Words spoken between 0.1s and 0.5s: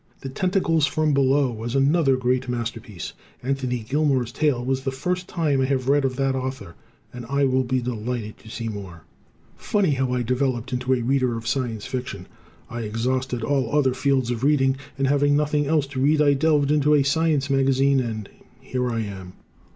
"The